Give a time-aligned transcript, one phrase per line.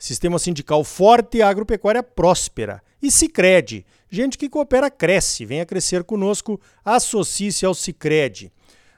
[0.00, 2.82] Sistema Sindical Forte e Agropecuária Próspera.
[3.02, 5.44] E Cicred, gente que coopera cresce.
[5.44, 8.50] Venha crescer conosco, associe-se ao Cicred.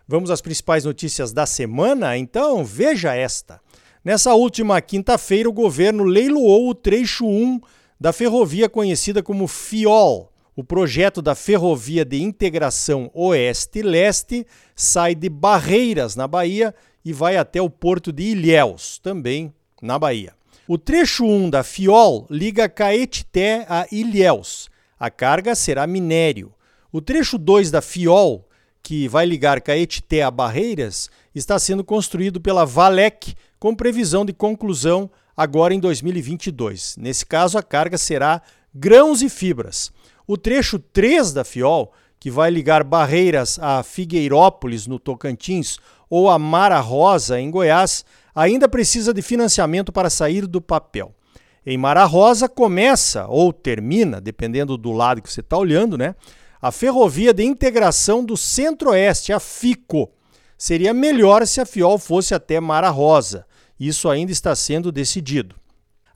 [0.07, 2.16] Vamos às principais notícias da semana?
[2.16, 3.60] Então, veja esta.
[4.05, 7.60] Nessa última quinta-feira, o governo leiloou o trecho 1
[8.01, 10.30] da ferrovia conhecida como FIOL.
[10.55, 14.46] O projeto da Ferrovia de Integração Oeste-Leste
[14.77, 16.73] sai de Barreiras, na Bahia,
[17.05, 20.34] e vai até o porto de Ilhéus, também na Bahia.
[20.69, 24.71] O trecho 1 da FIOL liga Caetité a Ilhéus.
[24.99, 26.52] A carga será minério.
[26.93, 28.46] O trecho 2 da FIOL
[28.83, 35.09] que vai ligar Caetité a Barreiras, está sendo construído pela Valec com previsão de conclusão
[35.37, 36.96] agora em 2022.
[36.99, 38.43] Nesse caso, a carga será
[38.74, 39.93] grãos e fibras.
[40.27, 45.79] O trecho 3 da Fiol, que vai ligar Barreiras a Figueirópolis, no Tocantins,
[46.10, 51.15] ou a Mara Rosa, em Goiás, ainda precisa de financiamento para sair do papel.
[51.65, 56.15] Em Mara Rosa começa ou termina, dependendo do lado que você está olhando, né?
[56.61, 60.11] A Ferrovia de Integração do Centro-Oeste, a FICO.
[60.59, 63.47] Seria melhor se a FIOL fosse até Mara Rosa.
[63.79, 65.56] Isso ainda está sendo decidido.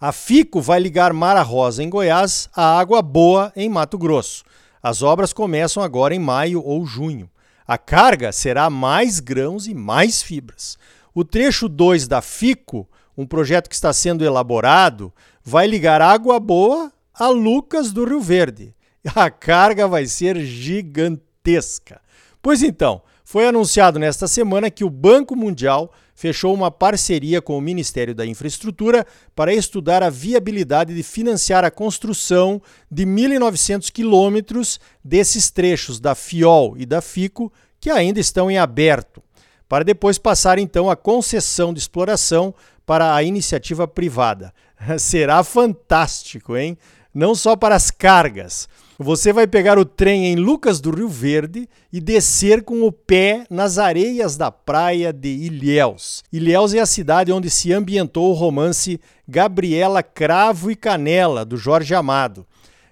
[0.01, 4.45] A FICO vai ligar Mara Rosa em Goiás à Água Boa em Mato Grosso.
[4.83, 7.31] As obras começam agora em maio ou junho.
[7.67, 10.79] A carga será mais grãos e mais fibras.
[11.17, 12.87] O trecho 2 da FICO,
[13.17, 15.11] um projeto que está sendo elaborado,
[15.43, 18.75] vai ligar Água Boa a Lucas do Rio Verde
[19.17, 22.03] a carga vai ser gigantesca.
[22.43, 27.63] Pois então, foi anunciado nesta semana que o Banco Mundial fechou uma parceria com o
[27.63, 35.51] Ministério da Infraestrutura para estudar a viabilidade de financiar a construção de 1.900 quilômetros desses
[35.51, 39.23] trechos da FIOL e da FICO que ainda estão em aberto,
[39.69, 42.55] para depois passar então a concessão de exploração
[42.85, 44.53] para a iniciativa privada.
[44.99, 46.77] Será fantástico, hein?
[47.13, 48.69] Não só para as cargas,
[48.99, 53.45] você vai pegar o trem em Lucas do Rio Verde e descer com o pé
[53.51, 56.23] nas areias da praia de Ilhéus.
[56.33, 61.95] Ilhéus é a cidade onde se ambientou o romance Gabriela Cravo e Canela, do Jorge
[61.95, 62.47] Amado.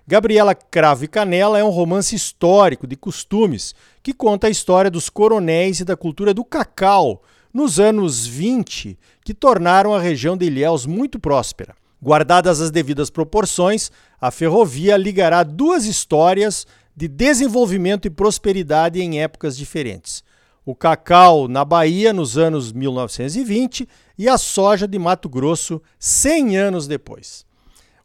[0.06, 5.09] Gabriela Cravo e Canela é um romance histórico de costumes que conta a história dos
[5.09, 7.22] coronéis e da cultura do cacau
[7.53, 11.75] nos anos 20, que tornaram a região de Ilhéus muito próspera.
[12.03, 19.56] Guardadas as devidas proporções, a ferrovia ligará duas histórias de desenvolvimento e prosperidade em épocas
[19.56, 20.22] diferentes.
[20.66, 23.88] O cacau na Bahia nos anos 1920
[24.19, 27.47] e a soja de Mato Grosso 100 anos depois.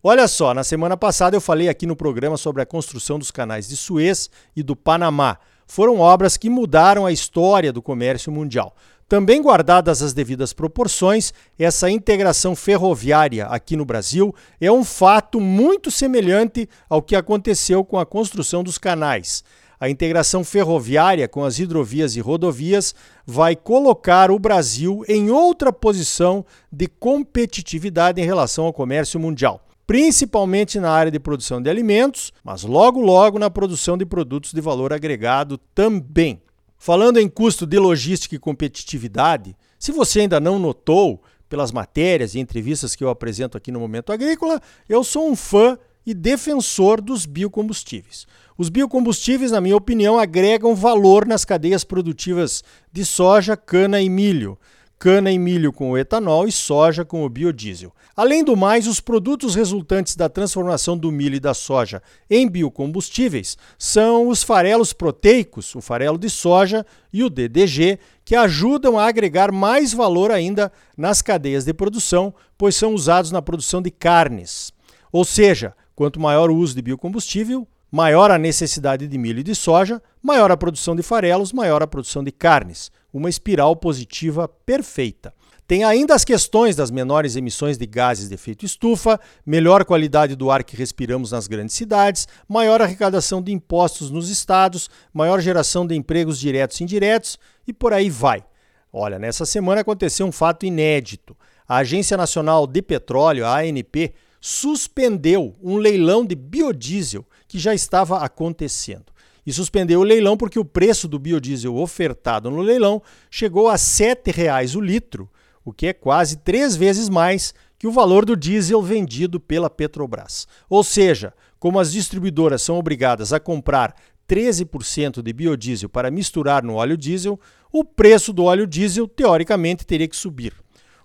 [0.02, 3.68] Olha só, na semana passada eu falei aqui no programa sobre a construção dos canais
[3.68, 5.38] de Suez e do Panamá.
[5.68, 8.74] Foram obras que mudaram a história do comércio mundial.
[9.10, 15.92] Também guardadas as devidas proporções, essa integração ferroviária aqui no Brasil é um fato muito
[15.92, 19.44] semelhante ao que aconteceu com a construção dos canais.
[19.78, 22.96] A integração ferroviária com as hidrovias e rodovias
[23.26, 30.80] vai colocar o Brasil em outra posição de competitividade em relação ao comércio mundial, principalmente
[30.80, 34.94] na área de produção de alimentos, mas logo logo na produção de produtos de valor
[34.94, 36.44] agregado também.
[36.78, 42.40] Falando em custo de logística e competitividade, se você ainda não notou pelas matérias e
[42.40, 47.26] entrevistas que eu apresento aqui no Momento Agrícola, eu sou um fã e defensor dos
[47.26, 48.28] biocombustíveis.
[48.60, 52.64] Os biocombustíveis, na minha opinião, agregam valor nas cadeias produtivas
[52.94, 54.56] de soja, cana e milho
[55.00, 57.94] cana e milho com o etanol e soja com o biodiesel.
[58.14, 63.58] Além do mais, os produtos resultantes da transformação do milho e da soja em biocombustíveis
[63.78, 69.54] são os farelos proteicos, o farelo de soja e o DDG, que ajudam a agregar
[69.54, 74.74] mais valor ainda nas cadeias de produção, pois são usados na produção de carnes.
[75.14, 79.56] Ou seja, quanto maior o uso de biocombustível, maior a necessidade de milho e de
[79.56, 85.34] soja, maior a produção de farelos, maior a produção de carnes uma espiral positiva perfeita.
[85.70, 90.50] Tem ainda as questões das menores emissões de gases de efeito estufa, melhor qualidade do
[90.50, 95.94] ar que respiramos nas grandes cidades, maior arrecadação de impostos nos estados, maior geração de
[95.94, 98.44] empregos diretos e indiretos e por aí vai.
[98.92, 101.38] Olha, nessa semana aconteceu um fato inédito.
[101.68, 108.24] A Agência Nacional de Petróleo, a ANP, suspendeu um leilão de biodiesel que já estava
[108.24, 109.14] acontecendo.
[109.50, 113.02] E suspendeu o leilão porque o preço do biodiesel ofertado no leilão
[113.32, 115.28] chegou a R$ 7,00 o litro,
[115.66, 120.48] o que é quase três vezes mais que o valor do diesel vendido pela Petrobras.
[120.70, 123.96] Ou seja, como as distribuidoras são obrigadas a comprar
[124.30, 127.40] 13% de biodiesel para misturar no óleo diesel,
[127.72, 130.54] o preço do óleo diesel teoricamente teria que subir,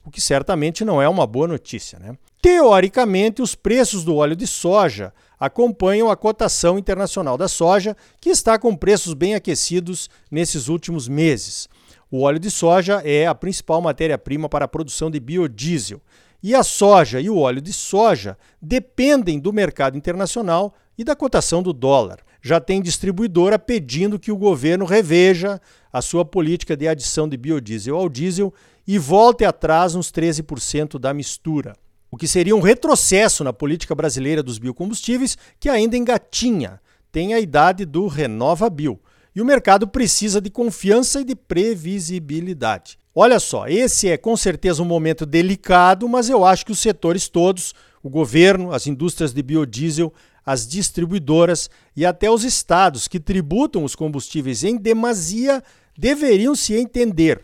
[0.04, 1.98] o que certamente não é uma boa notícia.
[1.98, 2.14] Né?
[2.42, 8.58] Teoricamente, os preços do óleo de soja acompanham a cotação internacional da soja, que está
[8.58, 11.68] com preços bem aquecidos nesses últimos meses.
[12.10, 16.00] O óleo de soja é a principal matéria-prima para a produção de biodiesel.
[16.42, 21.62] E a soja e o óleo de soja dependem do mercado internacional e da cotação
[21.62, 22.20] do dólar.
[22.42, 25.60] Já tem distribuidora pedindo que o governo reveja
[25.92, 28.52] a sua política de adição de biodiesel ao diesel
[28.86, 31.74] e volte atrás nos 13% da mistura
[32.14, 36.80] o que seria um retrocesso na política brasileira dos biocombustíveis, que ainda engatinha,
[37.10, 39.00] tem a idade do Renova Bio.
[39.34, 42.96] E o mercado precisa de confiança e de previsibilidade.
[43.12, 47.26] Olha só, esse é com certeza um momento delicado, mas eu acho que os setores
[47.26, 50.14] todos, o governo, as indústrias de biodiesel,
[50.46, 55.60] as distribuidoras e até os estados que tributam os combustíveis em demasia
[55.98, 57.40] deveriam se entender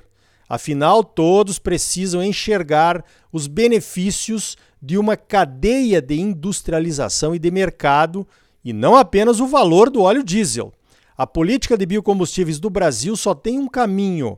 [0.50, 8.26] Afinal, todos precisam enxergar os benefícios de uma cadeia de industrialização e de mercado
[8.64, 10.72] e não apenas o valor do óleo diesel.
[11.16, 14.36] A política de biocombustíveis do Brasil só tem um caminho: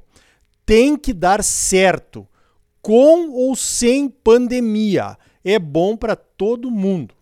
[0.67, 2.29] tem que dar certo,
[2.83, 5.17] com ou sem pandemia.
[5.43, 7.15] É bom para todo mundo.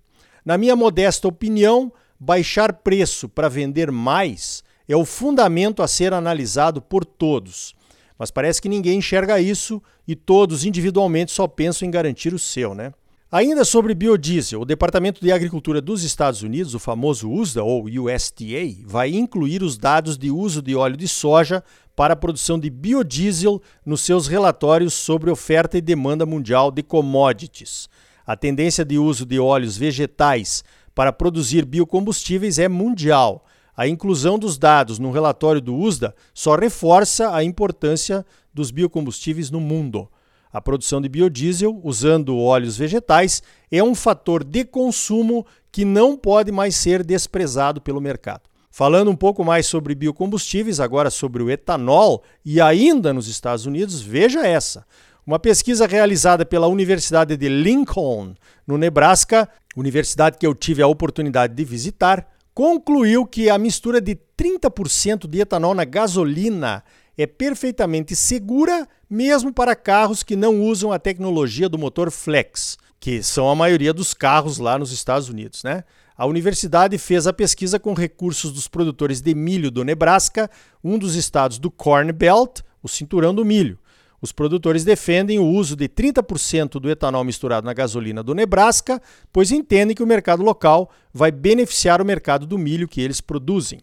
[0.44, 6.82] Na minha modesta opinião, baixar preço para vender mais é o fundamento a ser analisado
[6.82, 7.78] por todos.
[8.20, 12.74] Mas parece que ninguém enxerga isso e todos individualmente só pensam em garantir o seu,
[12.74, 12.92] né?
[13.32, 18.84] Ainda sobre biodiesel, o Departamento de Agricultura dos Estados Unidos, o famoso USDA ou USDA,
[18.84, 21.64] vai incluir os dados de uso de óleo de soja
[21.96, 27.88] para a produção de biodiesel nos seus relatórios sobre oferta e demanda mundial de commodities.
[28.26, 30.62] A tendência de uso de óleos vegetais
[30.94, 33.46] para produzir biocombustíveis é mundial
[33.80, 39.58] a inclusão dos dados no relatório do USDA só reforça a importância dos biocombustíveis no
[39.58, 40.06] mundo.
[40.52, 43.42] A produção de biodiesel usando óleos vegetais
[43.72, 48.42] é um fator de consumo que não pode mais ser desprezado pelo mercado.
[48.70, 54.02] Falando um pouco mais sobre biocombustíveis, agora sobre o etanol e ainda nos Estados Unidos,
[54.02, 54.84] veja essa.
[55.26, 58.34] Uma pesquisa realizada pela Universidade de Lincoln,
[58.66, 62.28] no Nebraska, universidade que eu tive a oportunidade de visitar,
[62.60, 66.84] concluiu que a mistura de 30% de etanol na gasolina
[67.16, 73.22] é perfeitamente segura, mesmo para carros que não usam a tecnologia do motor flex, que
[73.22, 75.84] são a maioria dos carros lá nos Estados Unidos, né?
[76.14, 80.50] A universidade fez a pesquisa com recursos dos produtores de milho do Nebraska,
[80.84, 83.78] um dos estados do Corn Belt, o cinturão do milho.
[84.22, 89.00] Os produtores defendem o uso de 30% do etanol misturado na gasolina do Nebraska,
[89.32, 93.80] pois entendem que o mercado local vai beneficiar o mercado do milho que eles produzem.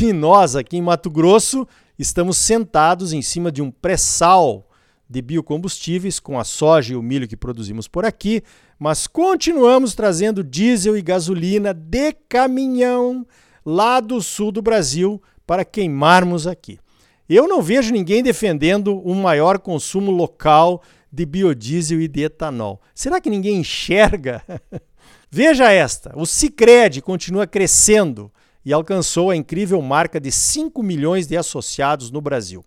[0.00, 1.66] E nós, aqui em Mato Grosso,
[1.98, 4.68] estamos sentados em cima de um pré-sal
[5.08, 8.42] de biocombustíveis com a soja e o milho que produzimos por aqui,
[8.78, 13.26] mas continuamos trazendo diesel e gasolina de caminhão
[13.64, 16.78] lá do sul do Brasil para queimarmos aqui.
[17.28, 20.82] Eu não vejo ninguém defendendo um maior consumo local
[21.12, 22.80] de biodiesel e de etanol.
[22.94, 24.42] Será que ninguém enxerga?
[25.30, 28.32] Veja esta: o Cicred continua crescendo
[28.64, 32.64] e alcançou a incrível marca de 5 milhões de associados no Brasil.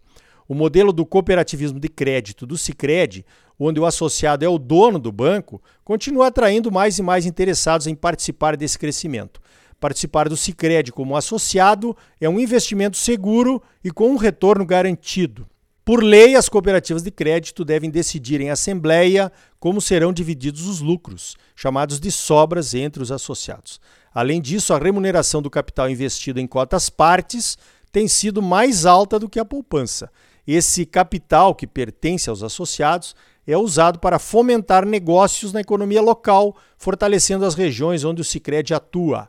[0.48, 3.26] O modelo do cooperativismo de crédito do Cicred,
[3.58, 7.96] onde o associado é o dono do banco, continua atraindo mais e mais interessados em
[7.96, 9.42] participar desse crescimento.
[9.82, 15.48] Participar do Sicredi como associado é um investimento seguro e com um retorno garantido.
[15.84, 21.36] Por lei, as cooperativas de crédito devem decidir em assembleia como serão divididos os lucros,
[21.56, 23.82] chamados de sobras entre os associados.
[24.14, 27.58] Além disso, a remuneração do capital investido em cotas partes
[27.92, 30.12] tem sido mais alta do que a poupança.
[30.46, 33.16] Esse capital que pertence aos associados
[33.48, 39.28] é usado para fomentar negócios na economia local, fortalecendo as regiões onde o Sicredi atua.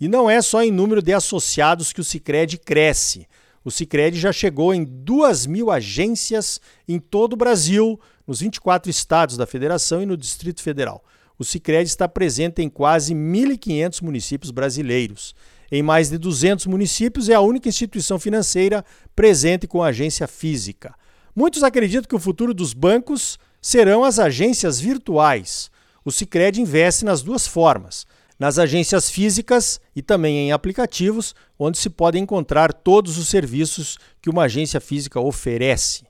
[0.00, 3.26] E não é só em número de associados que o Cicred cresce.
[3.64, 9.36] O Cicred já chegou em 2 mil agências em todo o Brasil, nos 24 estados
[9.36, 11.02] da federação e no Distrito Federal.
[11.38, 15.34] O Cicred está presente em quase 1.500 municípios brasileiros.
[15.72, 18.84] Em mais de 200 municípios, é a única instituição financeira
[19.16, 20.94] presente com agência física.
[21.34, 25.70] Muitos acreditam que o futuro dos bancos serão as agências virtuais.
[26.04, 28.06] o Sicredi investe nas duas formas:
[28.38, 34.30] nas agências físicas e também em aplicativos, onde se pode encontrar todos os serviços que
[34.30, 36.04] uma agência física oferece.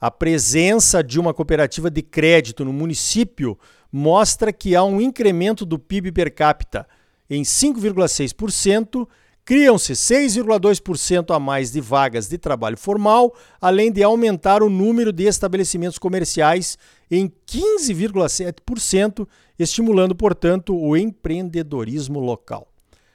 [0.00, 3.58] A presença de uma cooperativa de crédito no município
[3.90, 6.86] mostra que há um incremento do PIB per capita
[7.28, 9.08] em 5,6%,
[9.46, 15.22] criam-se 6,2% a mais de vagas de trabalho formal, além de aumentar o número de
[15.22, 16.76] estabelecimentos comerciais
[17.08, 19.26] em 15,7%,
[19.56, 22.66] estimulando, portanto, o empreendedorismo local.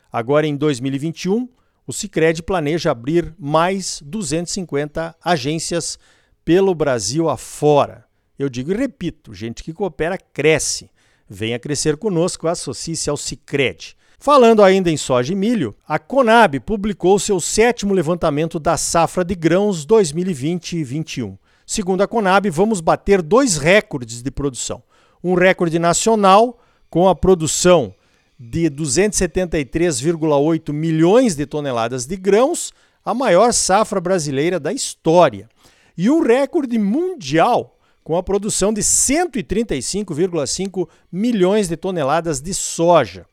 [0.09, 1.49] Agora, em 2021,
[1.85, 5.99] o Sicredi planeja abrir mais 250 agências
[6.45, 8.05] pelo Brasil afora.
[8.39, 10.89] Eu digo e repito, gente que coopera cresce.
[11.29, 13.97] Venha crescer conosco, associe-se ao Sicredi.
[14.23, 19.33] Falando ainda em soja e milho, a Conab publicou seu sétimo levantamento da safra de
[19.33, 21.35] grãos 2020-21.
[21.65, 24.83] Segundo a Conab, vamos bater dois recordes de produção.
[25.23, 27.95] Um recorde nacional, com a produção
[28.39, 32.71] de 273,8 milhões de toneladas de grãos,
[33.03, 35.49] a maior safra brasileira da história.
[35.97, 43.25] E um recorde mundial, com a produção de 135,5 milhões de toneladas de soja.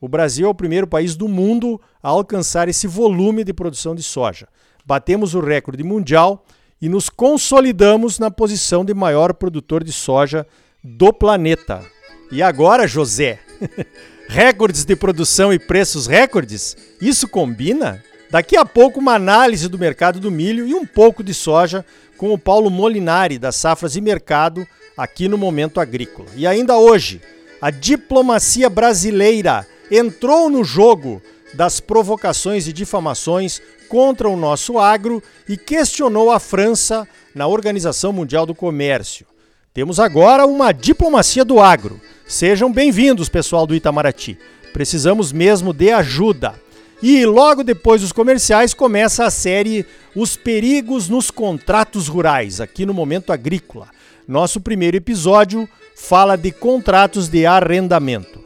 [0.00, 4.02] O Brasil é o primeiro país do mundo a alcançar esse volume de produção de
[4.02, 4.48] soja.
[4.84, 6.42] Batemos o recorde mundial
[6.80, 10.46] e nos consolidamos na posição de maior produtor de soja
[10.82, 11.84] do planeta.
[12.32, 13.40] E agora, José,
[14.26, 16.76] recordes de produção e preços recordes?
[16.98, 18.02] Isso combina?
[18.30, 21.84] Daqui a pouco, uma análise do mercado do milho e um pouco de soja
[22.16, 24.66] com o Paulo Molinari, das Safras e Mercado,
[24.96, 26.28] aqui no Momento Agrícola.
[26.36, 27.20] E ainda hoje,
[27.60, 31.20] a diplomacia brasileira entrou no jogo
[31.54, 38.46] das provocações e difamações contra o nosso agro e questionou a França na Organização Mundial
[38.46, 39.26] do Comércio.
[39.74, 42.00] Temos agora uma diplomacia do agro.
[42.26, 44.38] Sejam bem-vindos, pessoal do Itamaraty.
[44.72, 46.54] Precisamos mesmo de ajuda.
[47.02, 52.92] E logo depois dos comerciais começa a série Os Perigos nos Contratos Rurais, aqui no
[52.92, 53.88] Momento Agrícola.
[54.28, 58.44] Nosso primeiro episódio fala de contratos de arrendamento.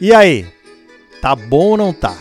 [0.00, 0.46] E aí,
[1.20, 2.16] tá bom ou não tá?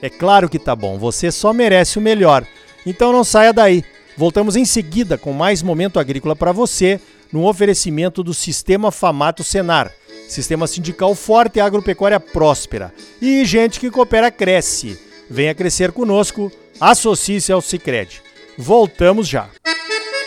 [0.00, 2.46] É claro que tá bom, você só merece o melhor.
[2.84, 3.84] Então não saia daí.
[4.16, 7.00] Voltamos em seguida com mais momento agrícola para você,
[7.32, 9.90] no oferecimento do Sistema Famato Senar.
[10.28, 12.92] Sistema sindical forte e agropecuária próspera.
[13.20, 14.98] E gente que coopera cresce.
[15.28, 18.22] Venha crescer conosco, associe-se ao Sicredi.
[18.56, 19.48] Voltamos já.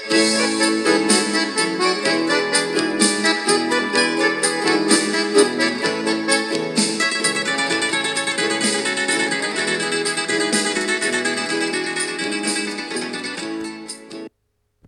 [0.10, 0.87] Música